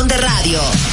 [0.00, 0.91] de radio.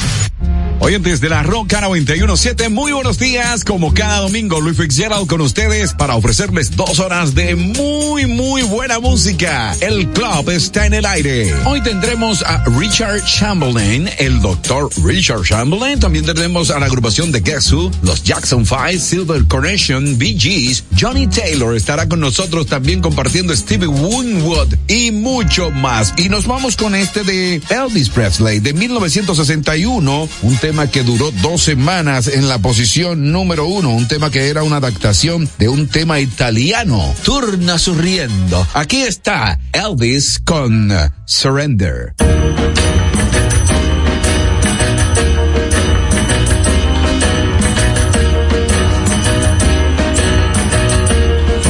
[0.89, 3.63] Oyentes de la Roca 917, muy buenos días.
[3.63, 8.99] Como cada domingo, Luis Fitzgerald con ustedes para ofrecerles dos horas de muy, muy buena
[8.99, 9.75] música.
[9.81, 11.53] El club está en el aire.
[11.65, 15.99] Hoy tendremos a Richard Chamberlain, el doctor Richard Chamberlain.
[15.99, 17.71] También tendremos a la agrupación de Guess
[18.01, 20.83] los Jackson Five, Silver Coronation, Bee Gees.
[20.99, 26.15] Johnny Taylor estará con nosotros también compartiendo Stevie Winwood y mucho más.
[26.17, 31.63] Y nos vamos con este de Elvis Presley de 1961, un tema que duró dos
[31.63, 36.19] semanas en la posición número uno, un tema que era una adaptación de un tema
[36.21, 38.65] italiano, Turna Surriendo.
[38.73, 40.89] Aquí está Elvis con
[41.25, 42.13] Surrender.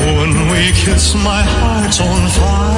[0.06, 2.69] When we kiss, my heart's on fire,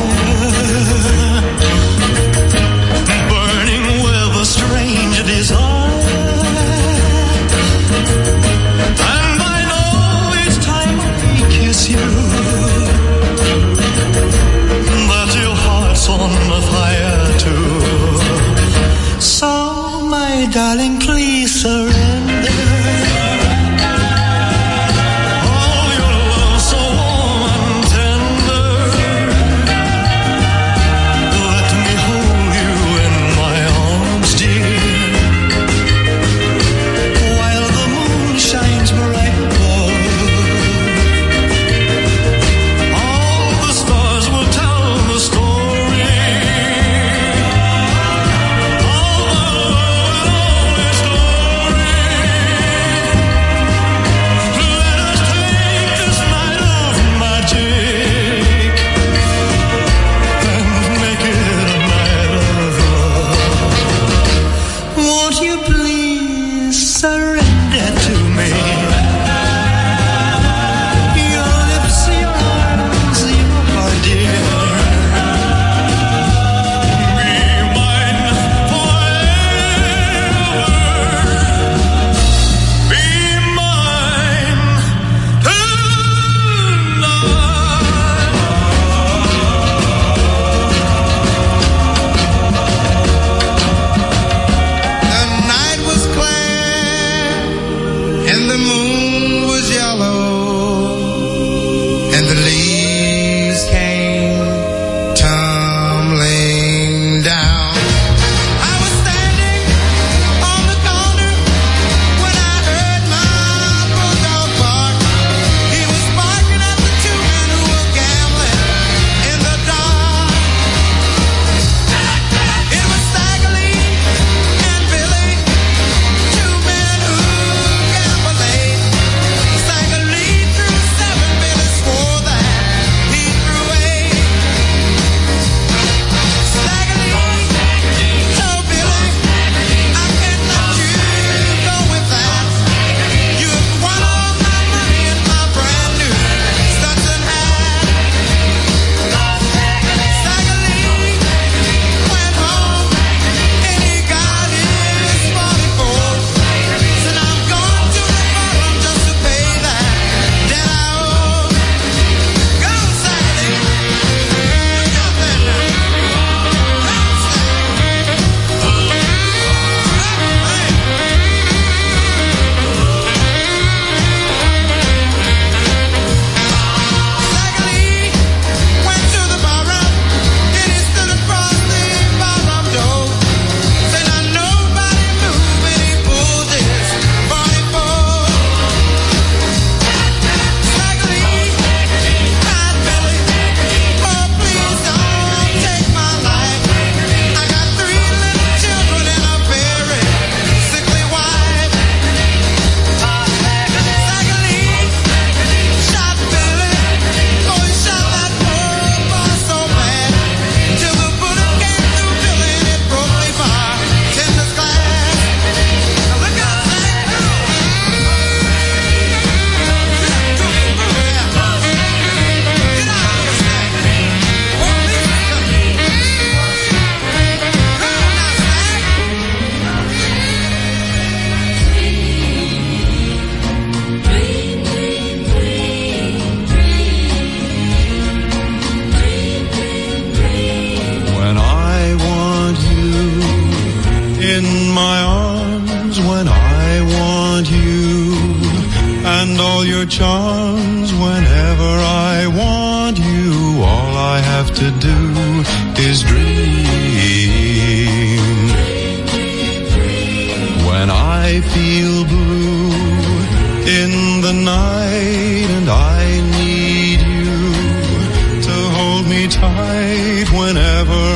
[269.32, 271.11] tight whenever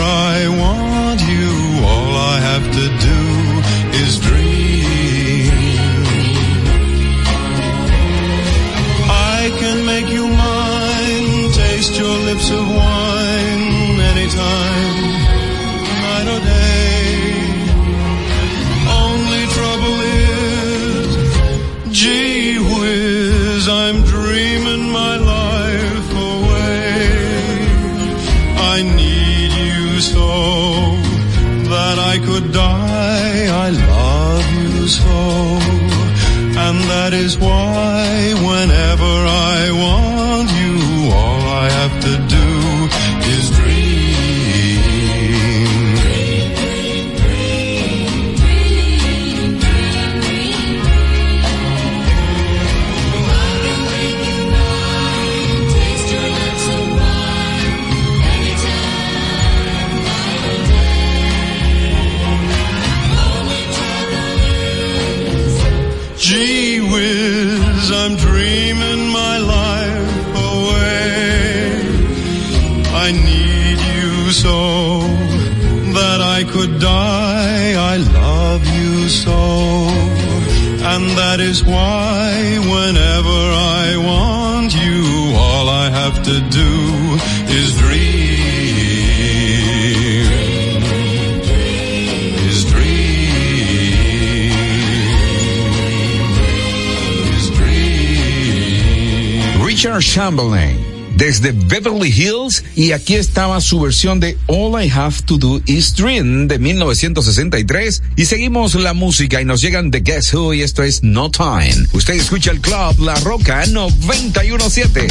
[101.45, 105.93] de Beverly Hills y aquí estaba su versión de All I Have to Do Is
[105.93, 110.81] Dream de 1963 y seguimos la música y nos llegan de Guess Who y esto
[110.81, 111.85] es No Time.
[111.93, 115.07] Usted escucha el club La Roca 917.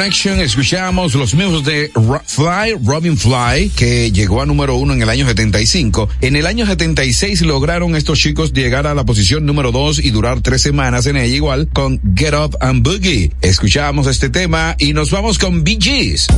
[0.00, 1.92] Escuchamos los mismos de
[2.24, 6.08] Fly, Robin Fly, que llegó a número uno en el año 75.
[6.22, 10.40] En el año 76 lograron estos chicos llegar a la posición número dos y durar
[10.40, 13.30] tres semanas en ella igual con Get Up and Boogie.
[13.42, 16.28] Escuchamos este tema y nos vamos con Bee Gees.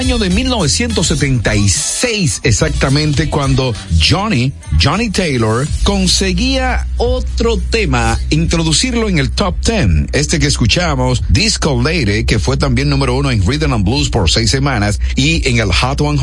[0.00, 4.50] Año de 1976 exactamente cuando Johnny,
[4.82, 10.06] Johnny Taylor, conseguía otro tema, introducirlo en el top 10.
[10.12, 14.30] Este que escuchamos, Disco Lady, que fue también número uno en Rhythm and Blues por
[14.30, 16.18] seis semanas y en el Hot 100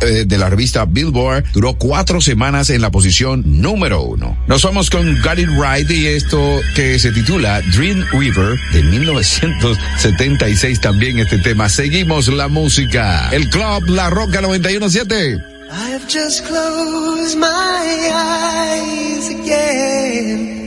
[0.00, 4.36] eh, de la revista Billboard duró cuatro semanas en la posición número uno.
[4.48, 10.80] Nos vamos con Got It Right y esto que se titula Dream River de 1976
[10.80, 11.68] también este tema.
[11.68, 13.19] Seguimos la música.
[13.32, 15.44] El club La Roca 917.
[15.70, 20.58] I have just closed my eyes again.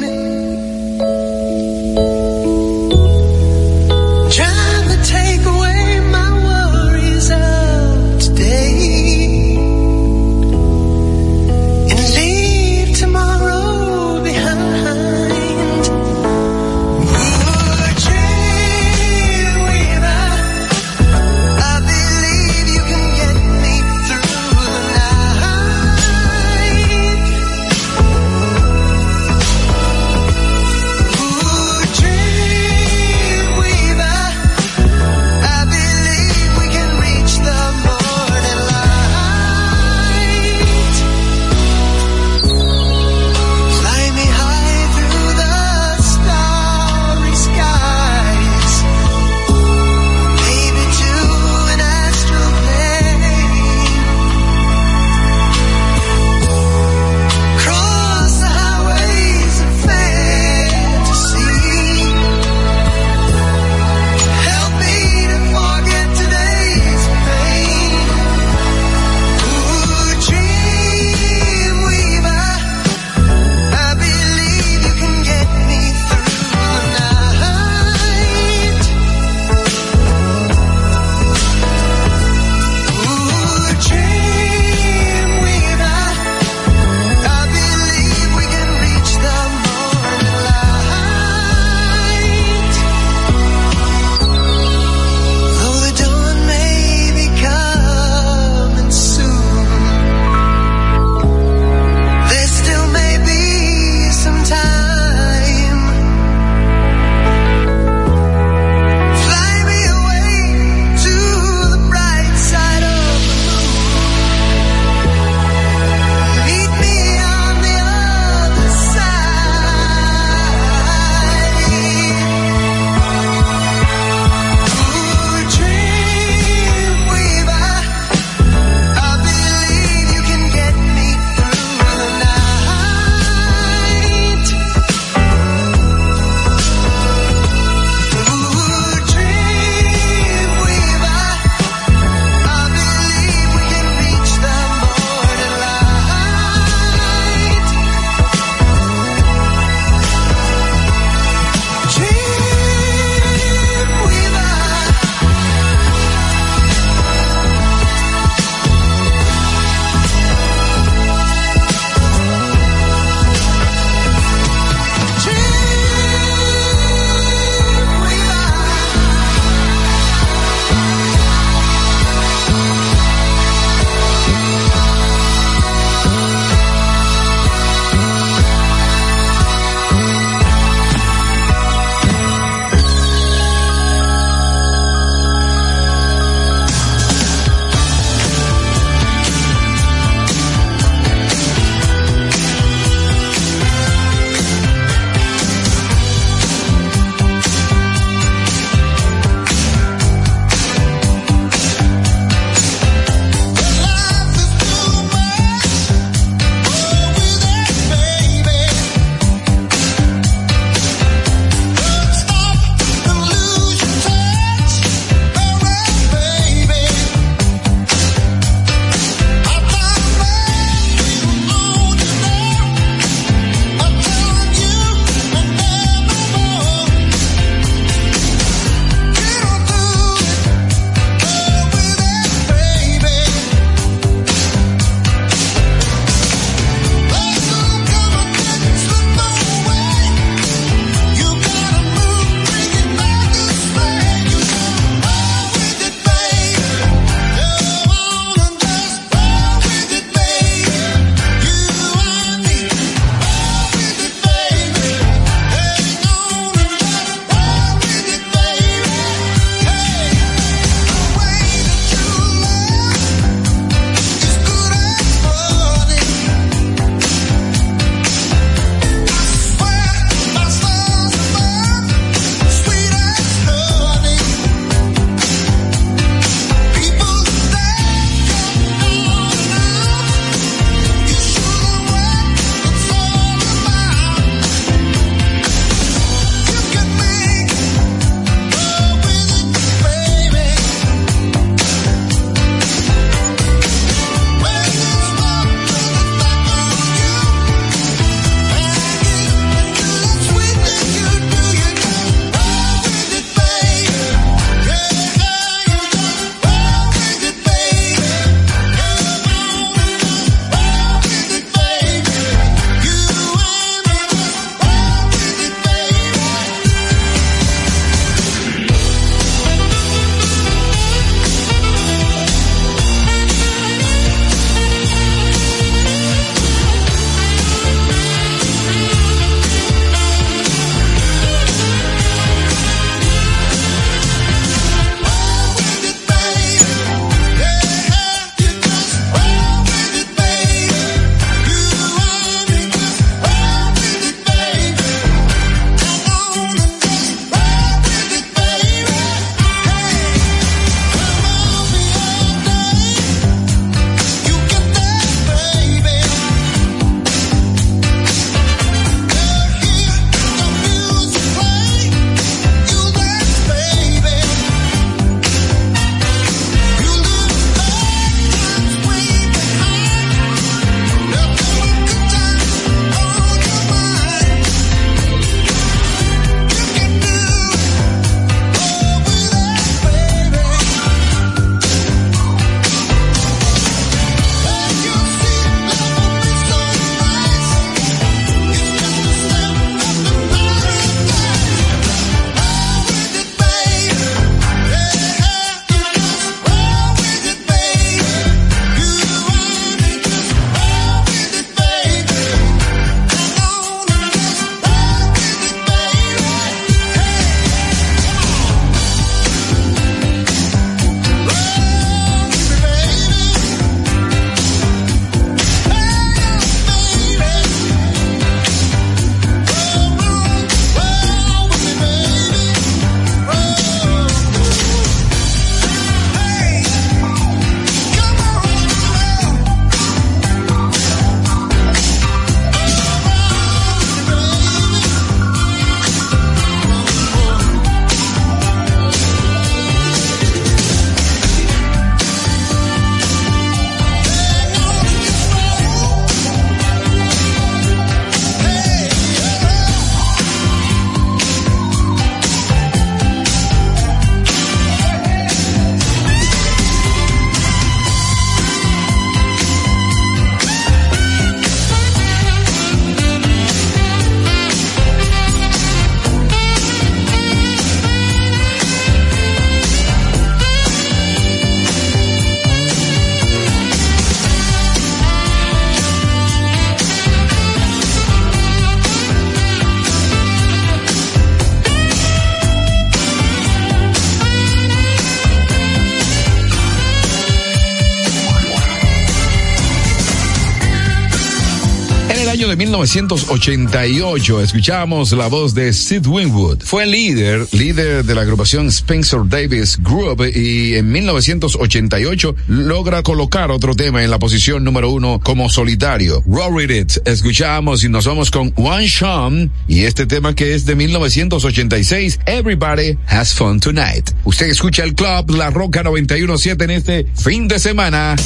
[492.95, 496.61] 1988 escuchamos la voz de Sid Winwood.
[496.63, 503.75] Fue líder, líder de la agrupación Spencer Davis Group y en 1988 logra colocar otro
[503.75, 506.23] tema en la posición número uno como solitario.
[506.27, 506.99] Rory It.
[507.07, 512.99] Escuchamos y nos vamos con One Sean y este tema que es de 1986, Everybody
[513.07, 514.11] Has Fun Tonight.
[514.25, 518.17] Usted escucha el club La Roca 917 en este fin de semana.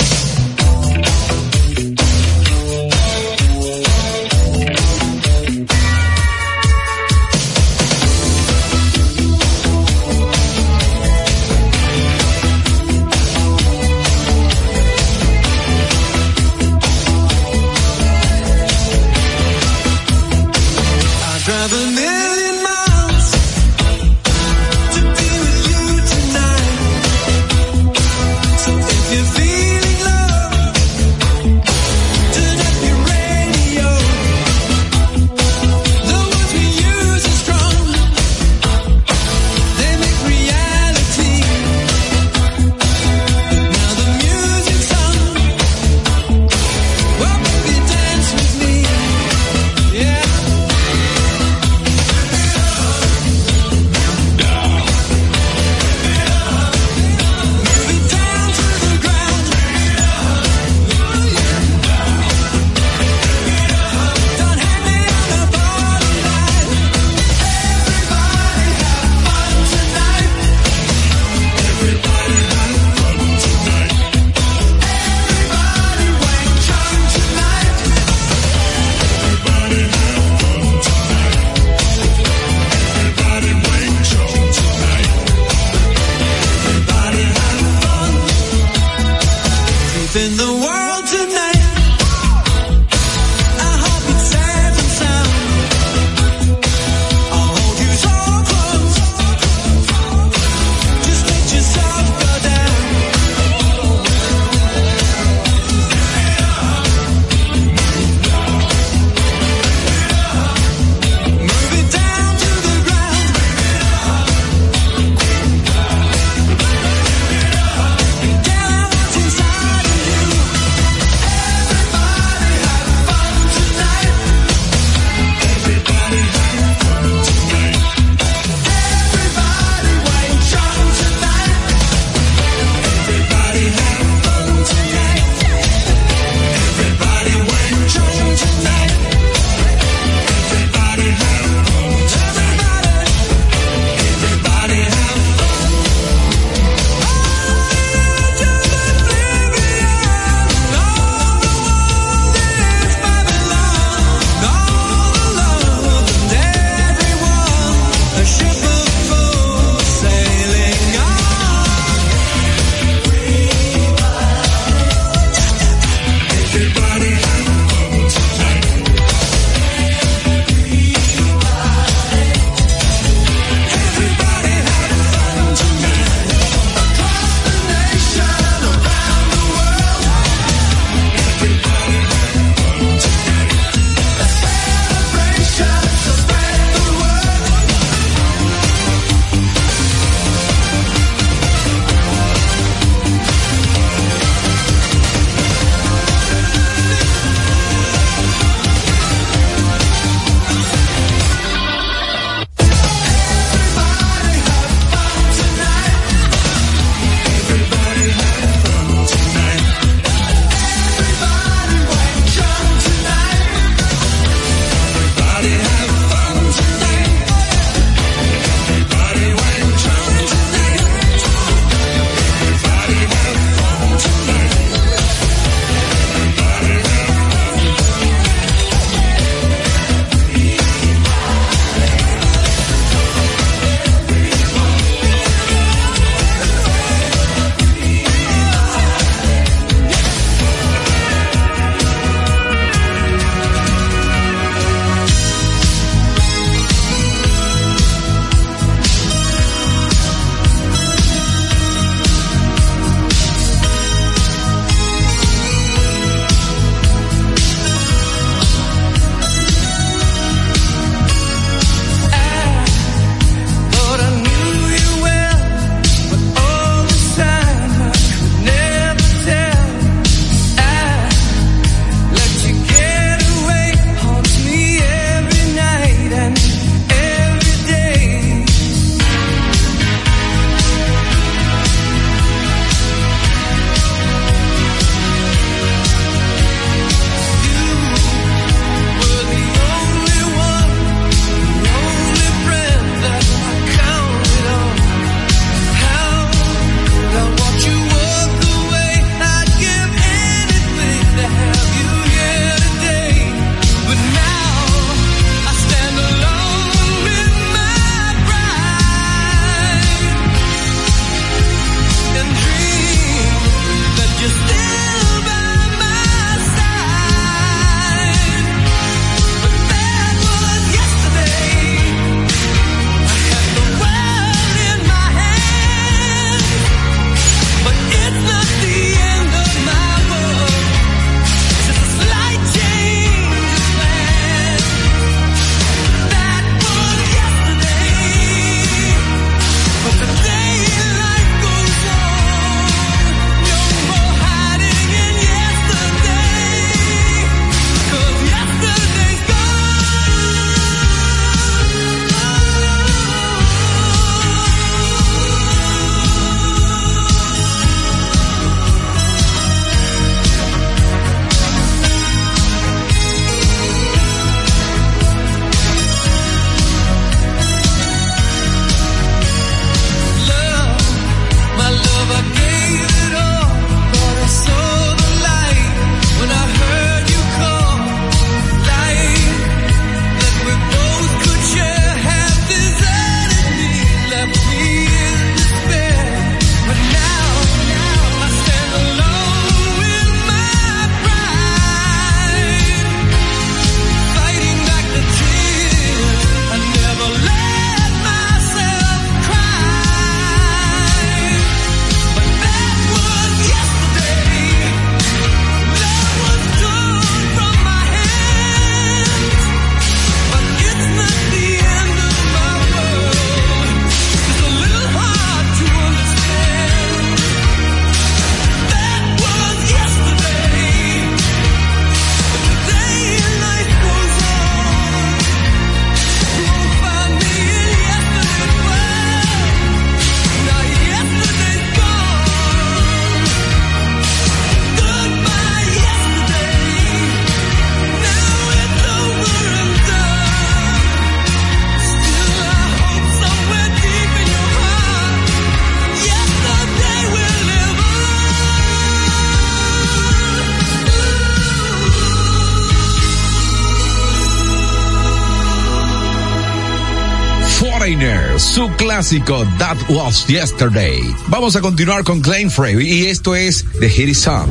[458.96, 461.02] Clásico That Was Yesterday.
[461.28, 464.48] Vamos a continuar con Glenn Frey y esto es The Hit Song.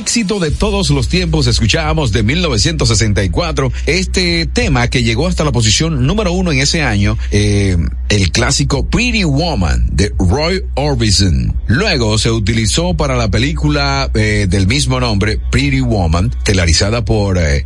[0.00, 1.46] Éxito de todos los tiempos.
[1.46, 7.18] Escuchábamos de 1964 este tema que llegó hasta la posición número uno en ese año,
[7.30, 7.76] eh,
[8.08, 11.54] el clásico Pretty Woman de Roy Orbison.
[11.66, 17.62] Luego se utilizó para la película eh, del mismo nombre, Pretty Woman, telarizada por, eh,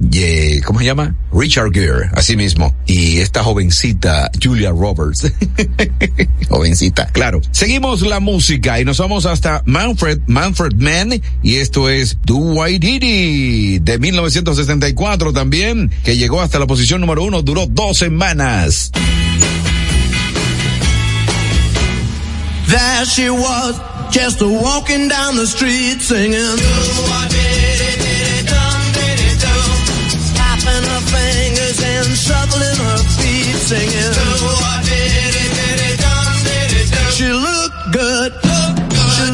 [0.64, 1.14] ¿cómo se llama?
[1.32, 2.74] Richard Gere, así mismo.
[2.86, 5.32] Y esta jovencita, Julia Roberts.
[6.48, 7.40] jovencita, claro.
[7.52, 12.78] Seguimos la música y nos vamos hasta Manfred, Manfred Mann, y esto es Do I
[12.78, 18.90] Diddy de 1964 también, que llegó hasta la posición número uno, duró dos semanas.
[22.66, 26.58] There she was, just walking down the street singing.
[30.64, 33.04] Her fingers and shuffling her.
[37.14, 38.32] She looked good.
[39.14, 39.26] She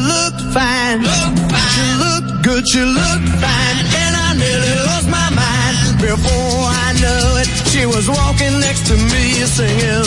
[0.53, 1.01] fine.
[1.73, 2.67] She looked good.
[2.67, 3.77] She looked fine.
[4.01, 5.75] And I nearly lost my mind.
[6.01, 10.05] Before I knew it, she was walking next to me singing.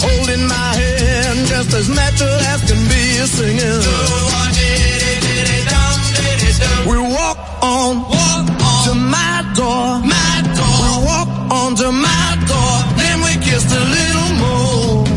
[0.00, 3.80] Holding my hand just as natural as can be singing.
[6.88, 8.04] We walk on,
[8.84, 10.00] to my door.
[10.82, 12.74] We walk on to my door.
[12.96, 15.09] Then we kissed a little more.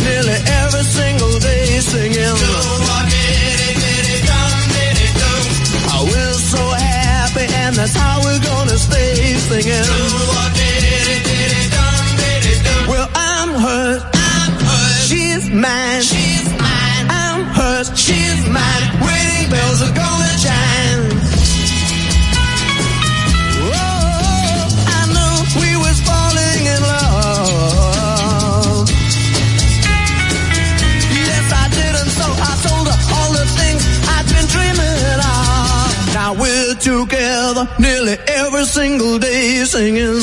[0.00, 2.36] Nearly every single day singing.
[5.94, 9.88] Oh, we're so happy, and that's how we're gonna stay singing.
[12.88, 14.02] Well, I'm hers.
[15.08, 16.02] She's mine.
[17.08, 17.90] I'm hers.
[17.98, 18.84] She's mine.
[19.00, 20.91] Wedding bells are gonna chime.
[36.82, 40.18] Together nearly every single day singing.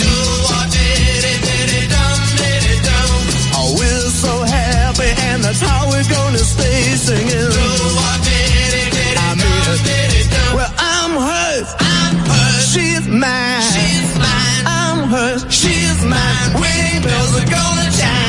[3.55, 7.51] Oh, we're so happy, and that's how we're gonna stay singing.
[9.15, 11.69] I mean, well, I'm hers.
[12.73, 13.63] She's mine.
[14.65, 15.45] I'm hers.
[15.49, 16.53] She's mine.
[16.59, 18.28] Wedding bells are gonna chime.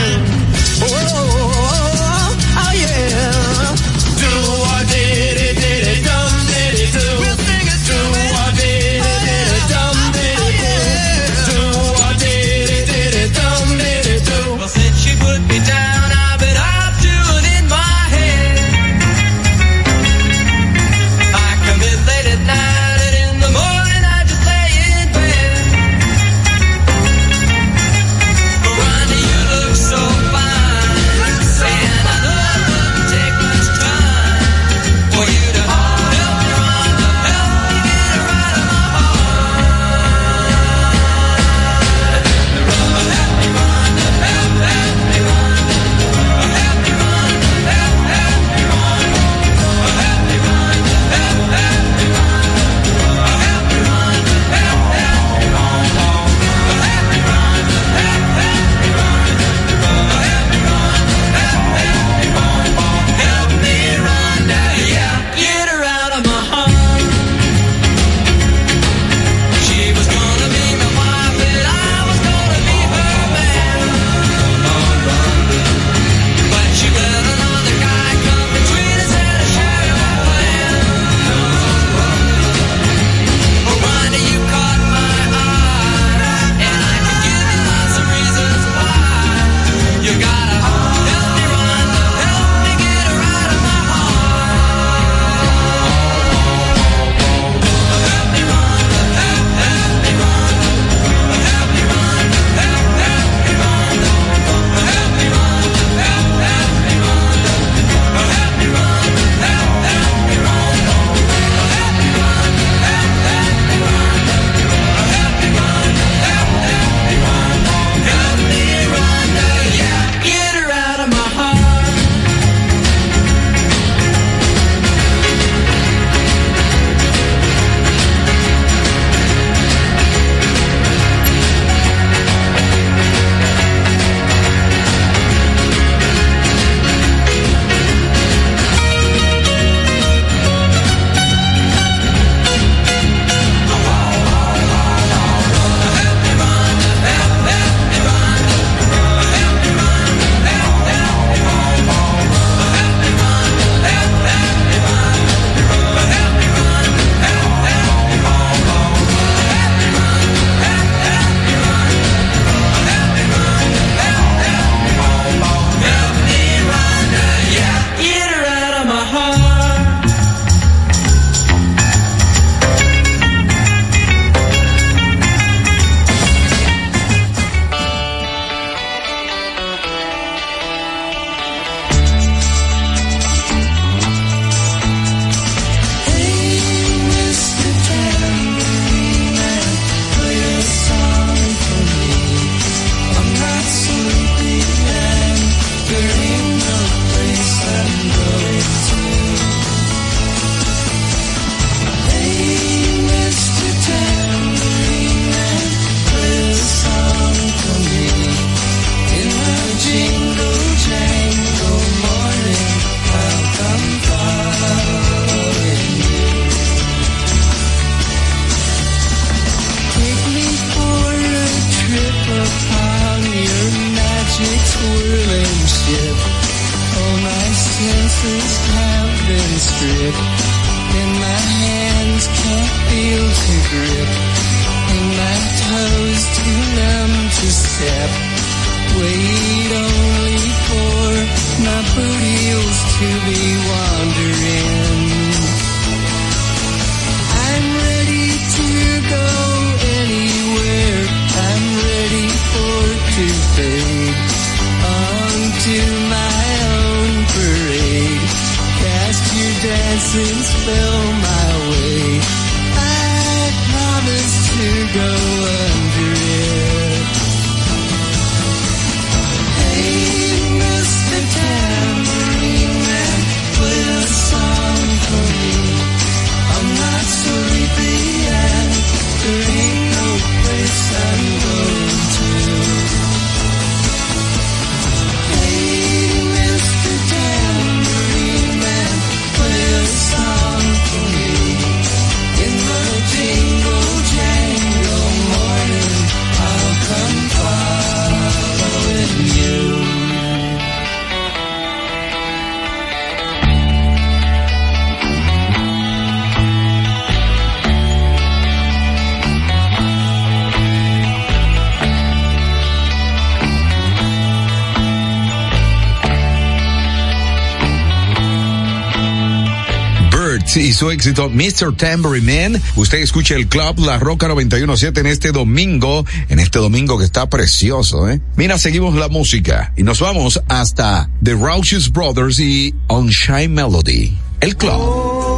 [320.57, 321.77] y su éxito Mr.
[321.77, 322.63] Tambourine Man.
[322.75, 327.29] Usted escucha el club La Roca 917 en este domingo, en este domingo que está
[327.29, 328.21] precioso, ¿eh?
[328.37, 334.17] Mira, seguimos la música y nos vamos hasta The Raucious Brothers y On Shine Melody.
[334.41, 335.30] El club.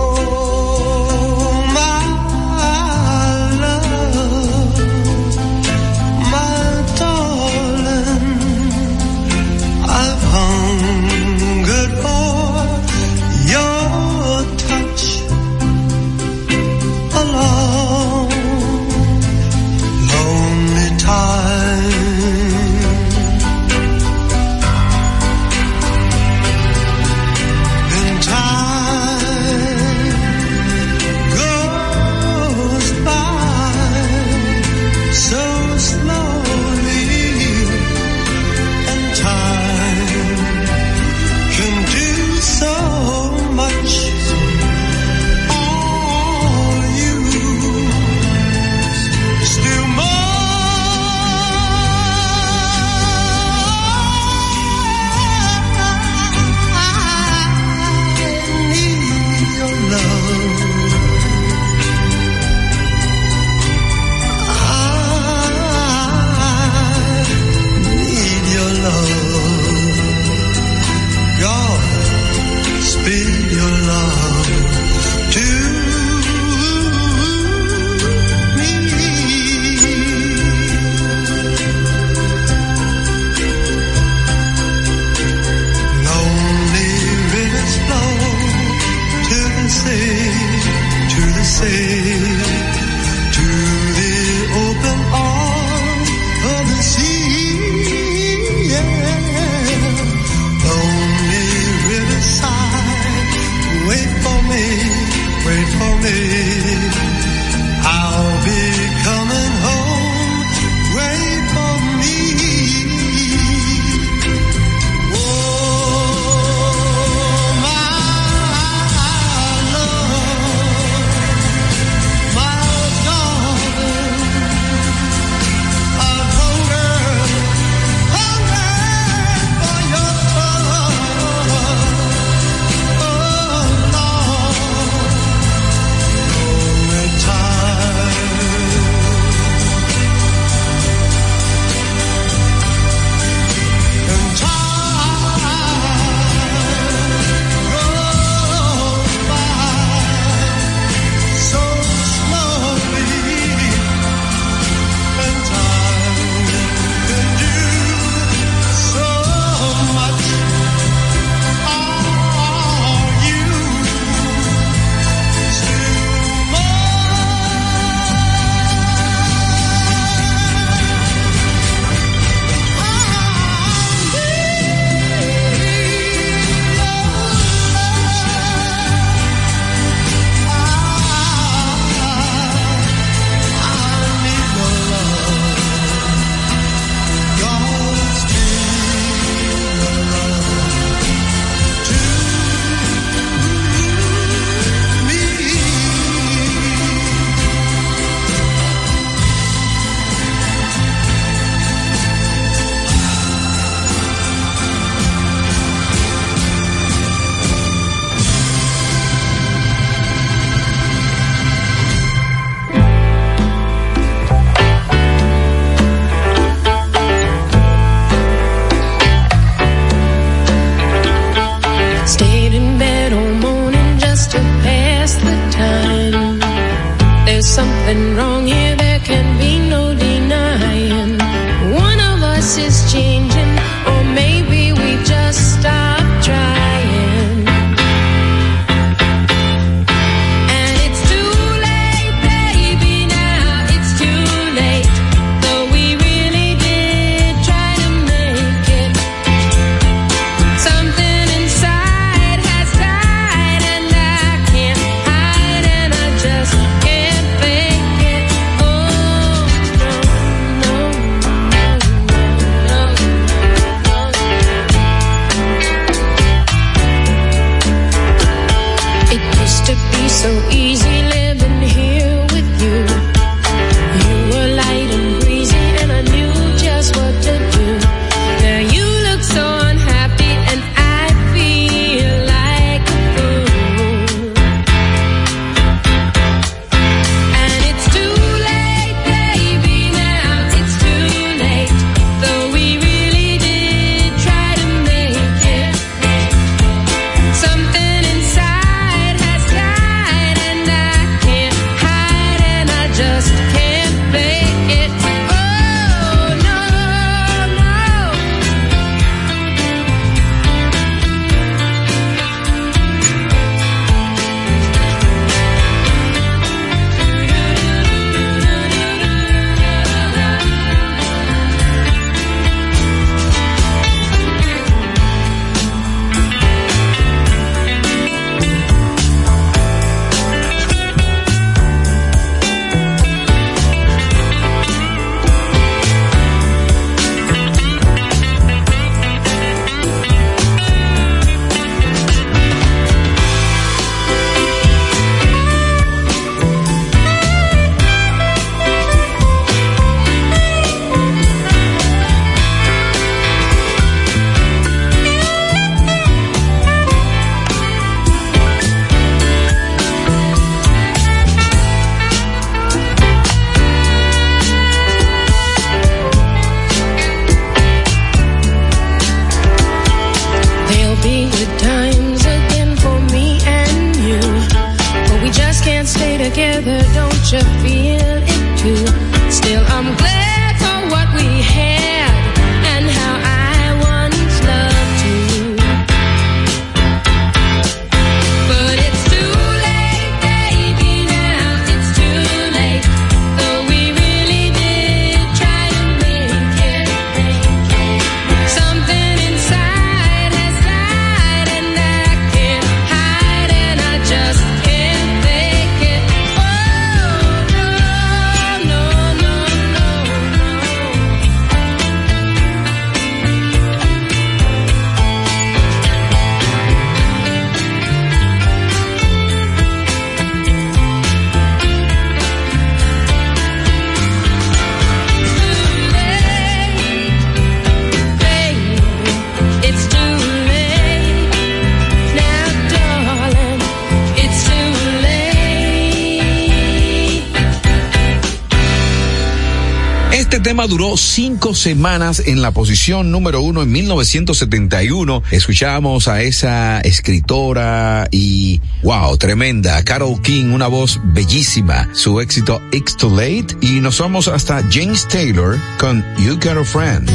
[440.23, 445.21] Este tema duró cinco semanas en la posición número uno en 1971.
[445.33, 451.89] Escuchamos a esa escritora y, wow, tremenda, Carol King, una voz bellísima.
[451.93, 456.65] Su éxito It's Too Late y nos vamos hasta James Taylor con You Got a
[456.65, 457.11] Friend.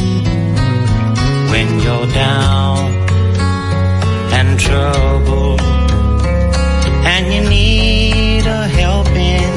[1.50, 2.92] When you're down
[4.34, 5.58] and trouble
[7.06, 9.57] and you need a helping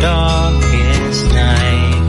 [0.00, 2.04] darkest night.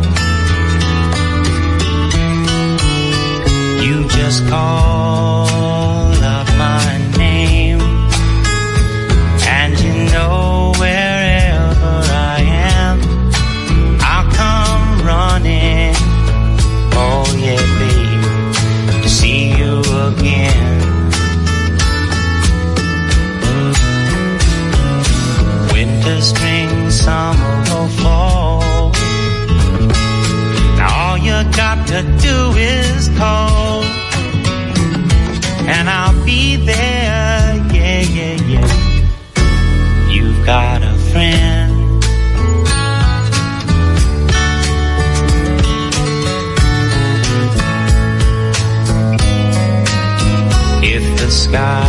[3.84, 5.49] You just call.
[31.90, 33.82] to do is call.
[35.68, 40.08] And I'll be there, yeah, yeah, yeah.
[40.08, 41.74] You've got a friend.
[50.84, 51.89] If the sky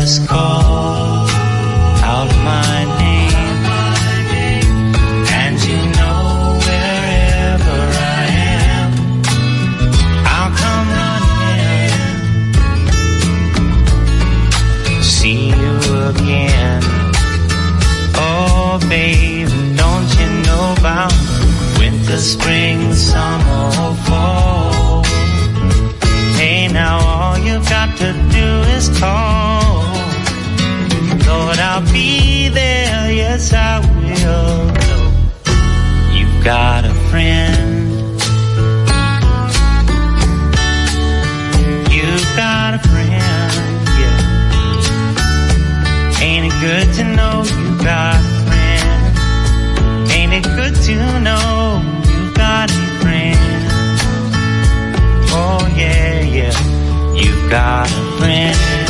[0.00, 1.28] just call
[2.12, 3.64] out my name.
[5.40, 6.20] And you know
[6.66, 7.80] wherever
[8.18, 8.24] I
[8.78, 8.90] am,
[10.36, 10.88] I'll come
[11.40, 11.98] running.
[15.02, 15.74] See you
[16.12, 16.82] again.
[18.16, 18.78] Oh,
[19.82, 20.64] don't you know
[21.78, 25.04] winter, spring, summer, fall?
[26.38, 28.46] Hey, now all you've got to do
[28.76, 29.59] is call.
[31.30, 33.12] Lord, I'll be there.
[33.12, 34.66] Yes, I will.
[36.16, 37.80] You've got a friend.
[41.94, 43.52] You've got a friend.
[44.00, 44.18] Yeah.
[46.26, 50.10] Ain't it good to know you got a friend?
[50.10, 50.94] Ain't it good to
[51.26, 51.80] know
[52.10, 53.38] you got a friend?
[55.30, 56.56] Oh yeah, yeah.
[57.14, 58.89] You've got a friend.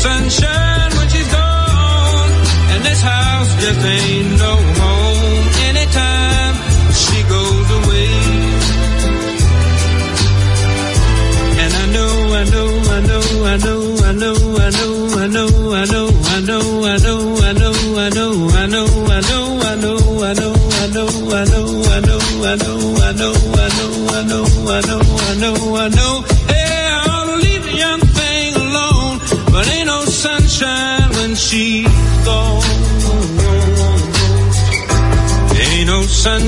[0.00, 2.30] sunshine when she's gone,
[2.72, 4.69] and this house just ain't no.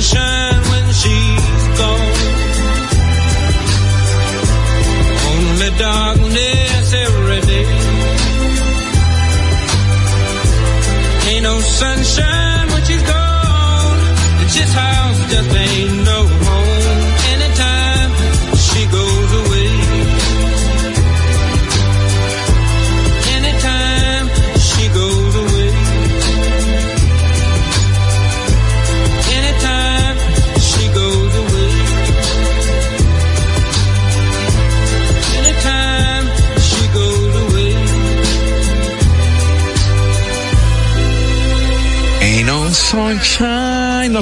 [0.02, 0.51] Shine.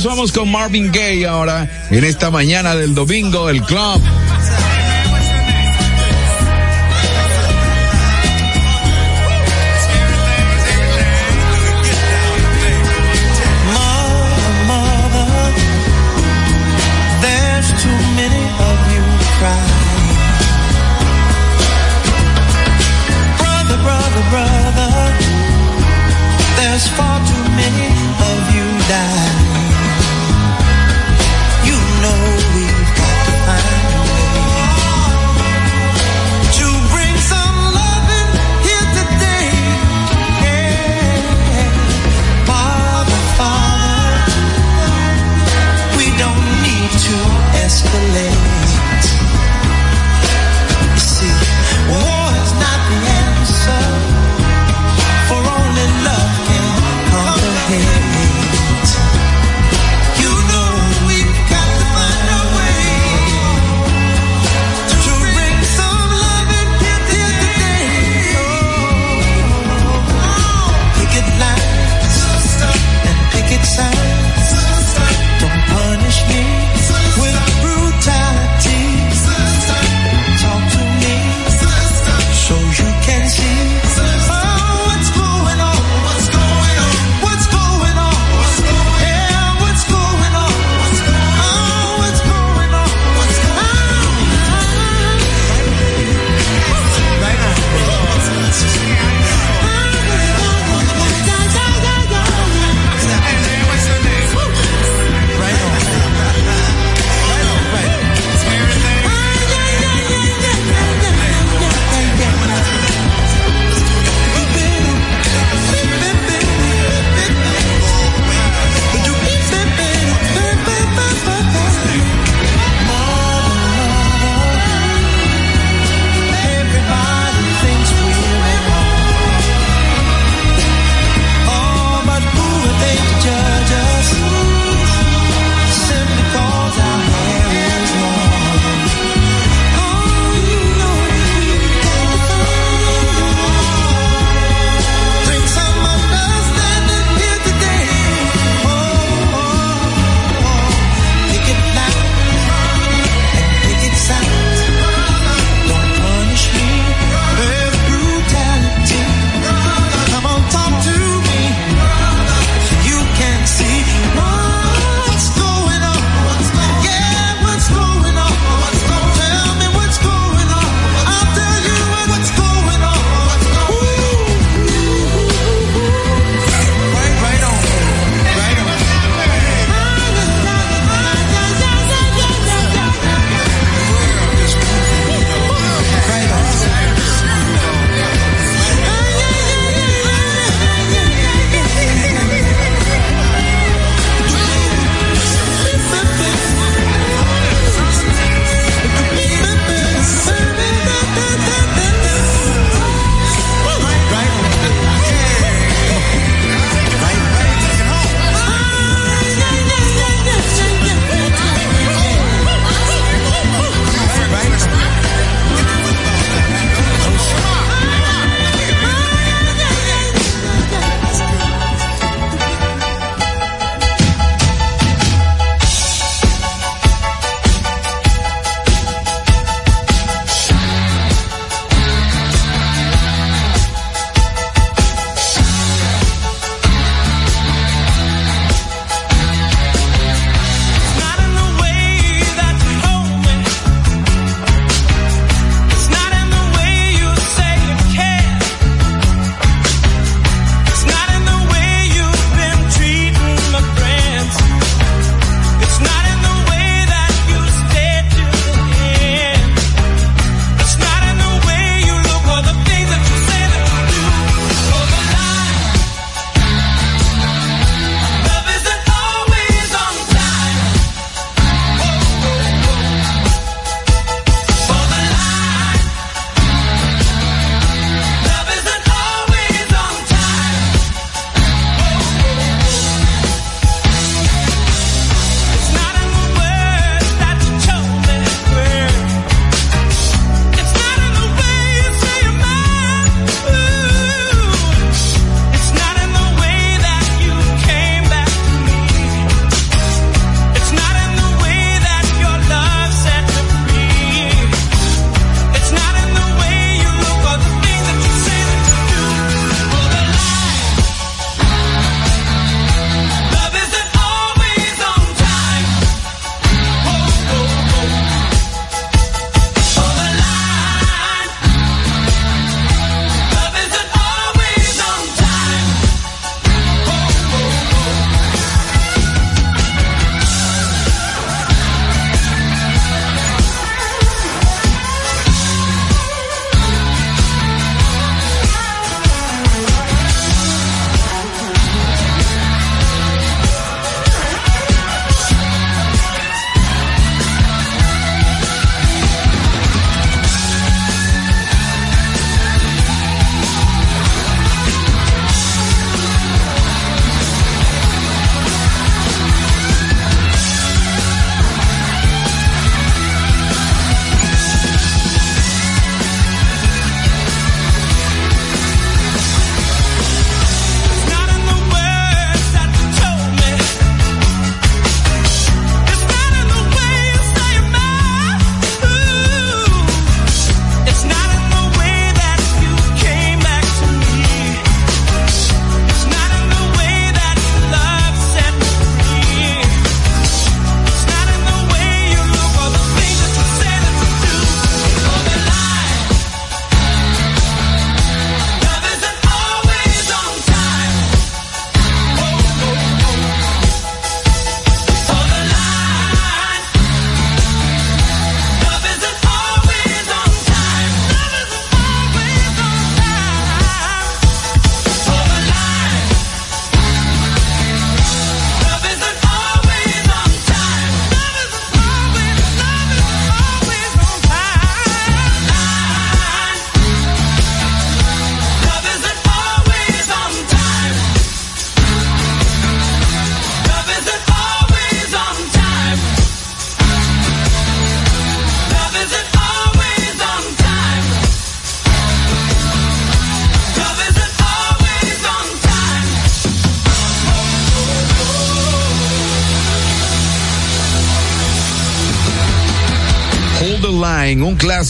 [0.00, 4.00] nos vamos con Marvin Gaye ahora en esta mañana del domingo del club.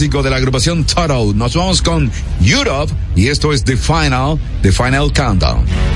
[0.01, 1.35] De la agrupación Toto.
[1.35, 2.11] Nos vamos con
[2.43, 5.90] Europe y esto es The Final, The Final Countdown.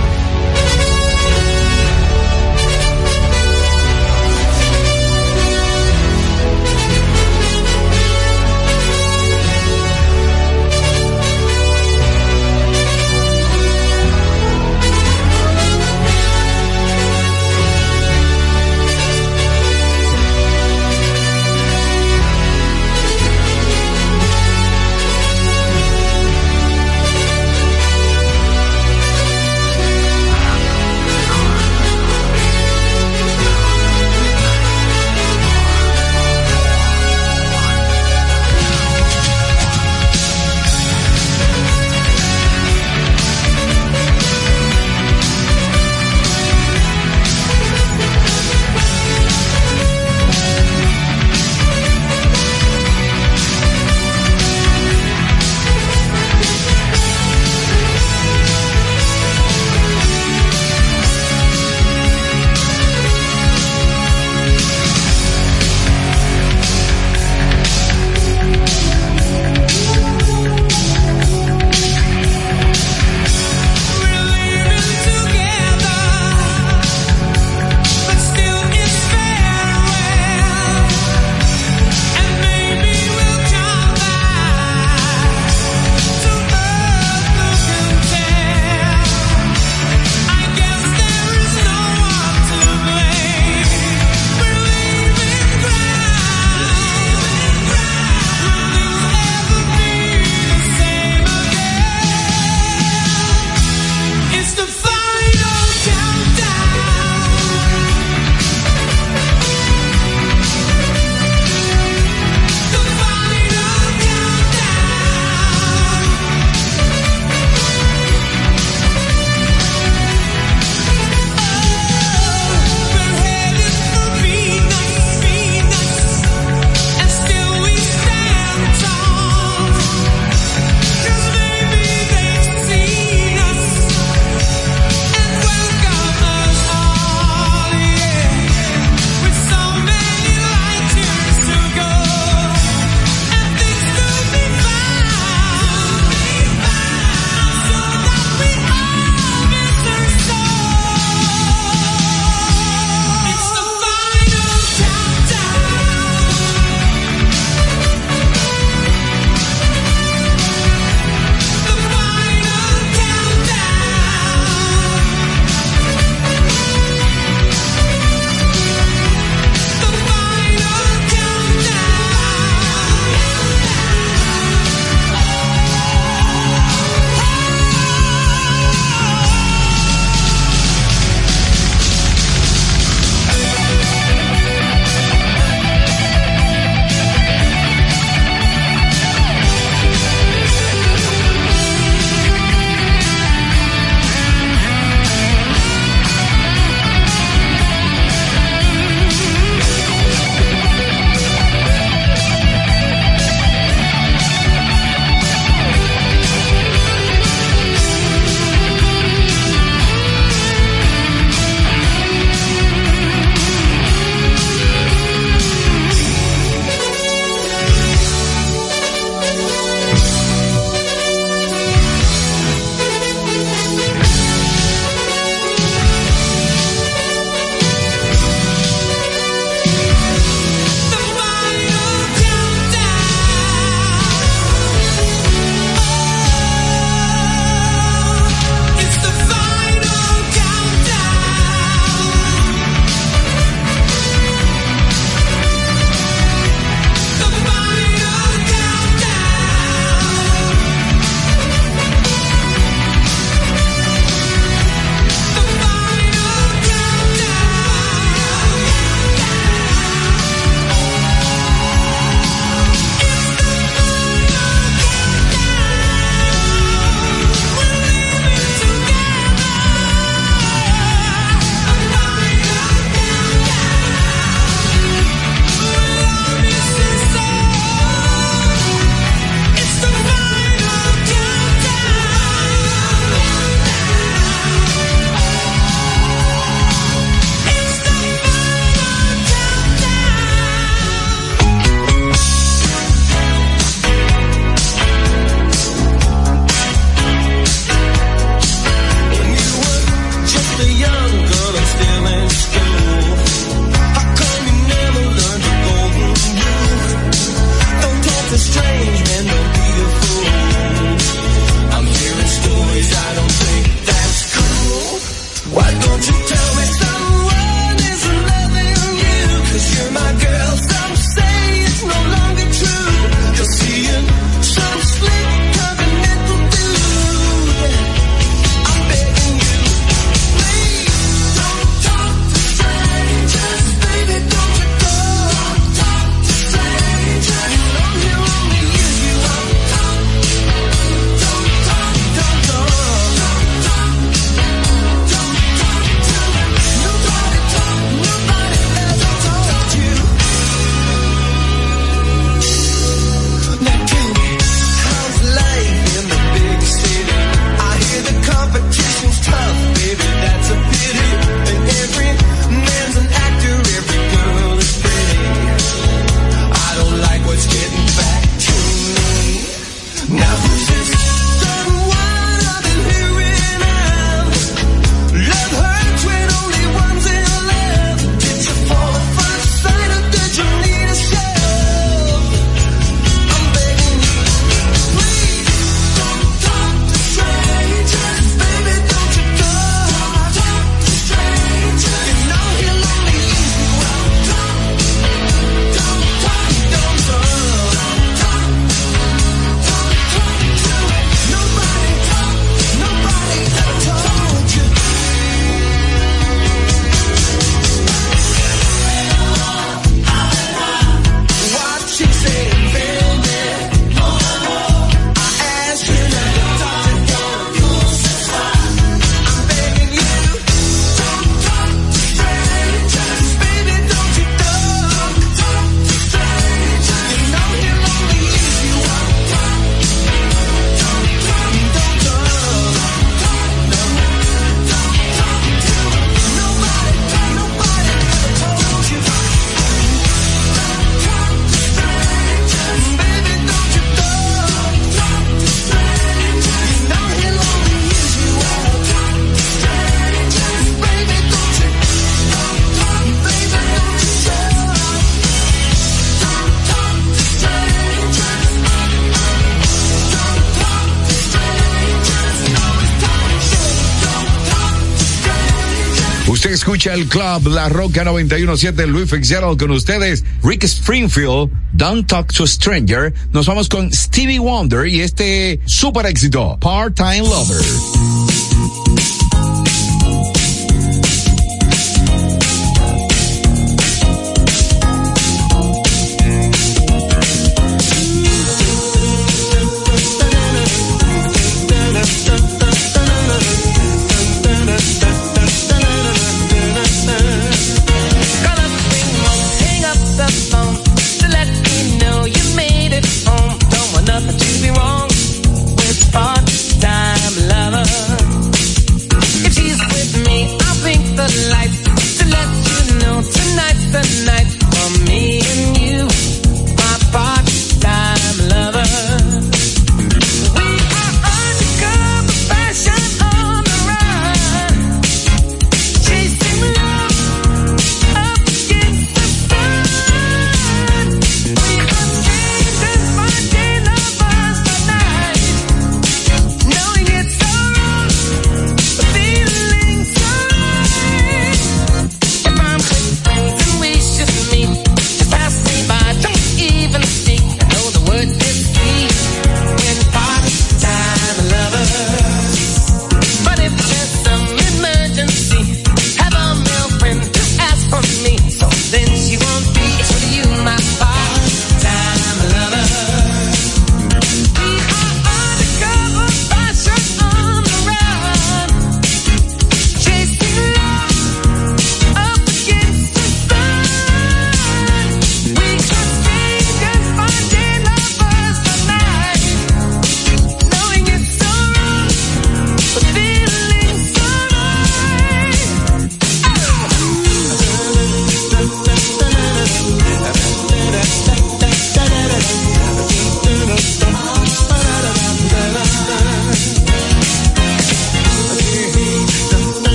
[466.84, 472.46] Michel Club, La Roca 917, Luis Fitzgerald con ustedes, Rick Springfield, Don't Talk to a
[472.46, 473.14] Stranger.
[473.32, 478.23] Nos vamos con Stevie Wonder y este super éxito, Part-Time Lover.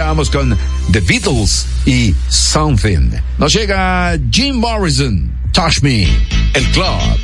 [0.00, 0.58] escuchábamos con
[0.92, 3.10] The Beatles y Something.
[3.36, 6.08] Nos llega Jim Morrison, Touch Me,
[6.54, 7.19] el club.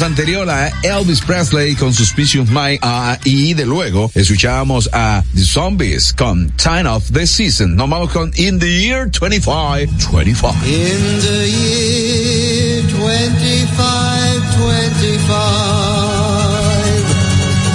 [0.00, 6.14] Anterior a Elvis Presley con Suspicious Mind uh, y de luego escuchábamos a The Zombies
[6.14, 7.76] con Time of the Season.
[7.76, 10.54] Nos vamos con In the Year 25, 25.
[10.64, 15.32] In the Year 25, 25.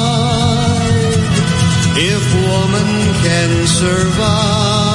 [1.97, 4.86] if woman can survive.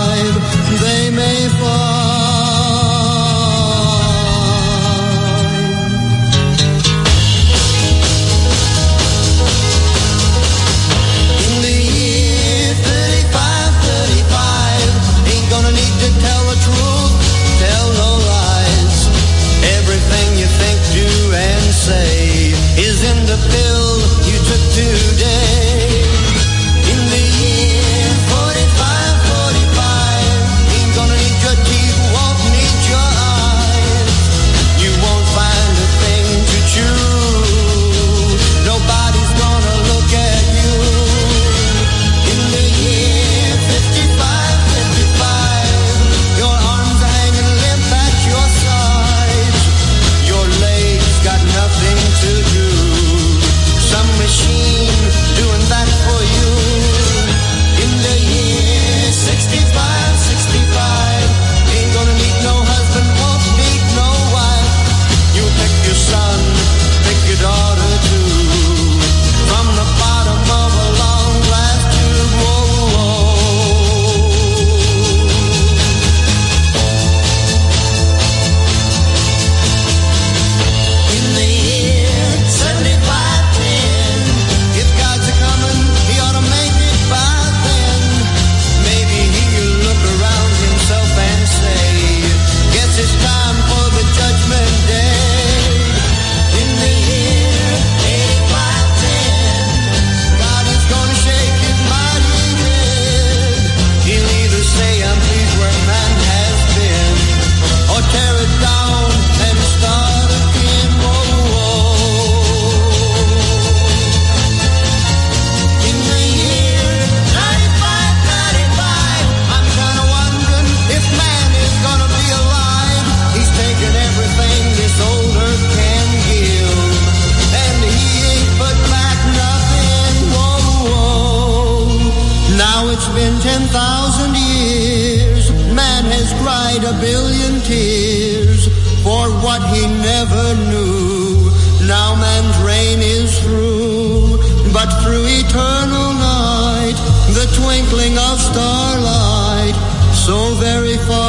[137.02, 138.70] billion tears
[139.02, 141.50] for what he never knew.
[141.84, 144.38] Now man's reign is through,
[144.72, 146.96] but through eternal night,
[147.34, 149.74] the twinkling of starlight,
[150.14, 151.21] so very far.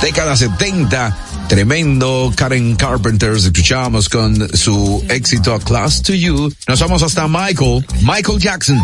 [0.00, 1.16] década 70.
[1.48, 6.52] Tremendo, Karen Carpenter, escuchamos con su éxito Class to You.
[6.66, 8.78] Nos vamos hasta Michael, Michael Jackson.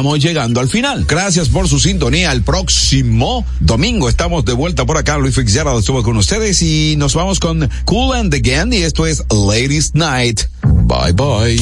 [0.00, 1.04] estamos llegando al final.
[1.06, 2.32] Gracias por su sintonía.
[2.32, 5.18] El próximo domingo estamos de vuelta por acá.
[5.18, 8.72] Luis Fitzgerald estuvo con ustedes y nos vamos con Cool and Again.
[8.72, 10.40] Y esto es Ladies Night.
[10.62, 11.60] Bye bye.